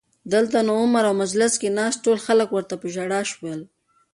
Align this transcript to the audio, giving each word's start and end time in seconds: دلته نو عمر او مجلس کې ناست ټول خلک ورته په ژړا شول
دلته 0.33 0.57
نو 0.67 0.73
عمر 0.83 1.03
او 1.09 1.13
مجلس 1.23 1.53
کې 1.61 1.69
ناست 1.77 1.99
ټول 2.05 2.17
خلک 2.25 2.49
ورته 2.51 2.75
په 2.81 2.87
ژړا 2.95 3.21
شول 3.31 3.61